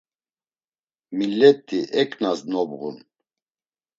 [1.17, 2.97] Millet̆i eǩnas nobğun.